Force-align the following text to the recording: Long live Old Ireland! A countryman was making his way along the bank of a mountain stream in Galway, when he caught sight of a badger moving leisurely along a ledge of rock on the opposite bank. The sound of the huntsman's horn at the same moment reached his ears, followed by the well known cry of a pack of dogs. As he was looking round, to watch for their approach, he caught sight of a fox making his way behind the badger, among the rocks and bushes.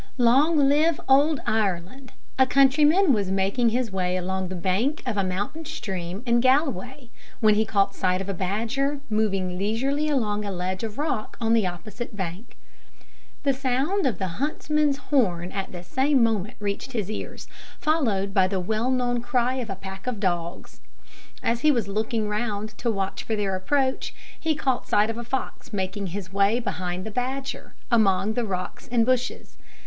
Long 0.17 0.57
live 0.57 0.99
Old 1.07 1.41
Ireland! 1.45 2.13
A 2.39 2.47
countryman 2.47 3.13
was 3.13 3.29
making 3.29 3.69
his 3.69 3.91
way 3.91 4.17
along 4.17 4.47
the 4.47 4.55
bank 4.55 5.03
of 5.05 5.15
a 5.15 5.23
mountain 5.23 5.63
stream 5.63 6.23
in 6.25 6.39
Galway, 6.39 7.09
when 7.39 7.53
he 7.53 7.65
caught 7.65 7.93
sight 7.93 8.19
of 8.19 8.27
a 8.27 8.33
badger 8.33 9.01
moving 9.11 9.59
leisurely 9.59 10.09
along 10.09 10.43
a 10.43 10.51
ledge 10.51 10.83
of 10.83 10.97
rock 10.97 11.37
on 11.39 11.53
the 11.53 11.67
opposite 11.67 12.15
bank. 12.17 12.57
The 13.43 13.53
sound 13.53 14.07
of 14.07 14.17
the 14.17 14.27
huntsman's 14.41 14.97
horn 14.97 15.51
at 15.51 15.71
the 15.71 15.83
same 15.83 16.23
moment 16.23 16.55
reached 16.59 16.93
his 16.93 17.11
ears, 17.11 17.47
followed 17.77 18.33
by 18.33 18.47
the 18.47 18.59
well 18.59 18.89
known 18.89 19.21
cry 19.21 19.53
of 19.57 19.69
a 19.69 19.75
pack 19.75 20.07
of 20.07 20.19
dogs. 20.19 20.81
As 21.43 21.59
he 21.61 21.69
was 21.69 21.87
looking 21.87 22.27
round, 22.27 22.69
to 22.79 22.89
watch 22.89 23.21
for 23.23 23.35
their 23.35 23.55
approach, 23.55 24.15
he 24.39 24.55
caught 24.55 24.87
sight 24.87 25.11
of 25.11 25.17
a 25.19 25.23
fox 25.23 25.71
making 25.71 26.07
his 26.07 26.33
way 26.33 26.59
behind 26.59 27.05
the 27.05 27.11
badger, 27.11 27.75
among 27.91 28.33
the 28.33 28.45
rocks 28.45 28.89
and 28.91 29.05
bushes. 29.05 29.57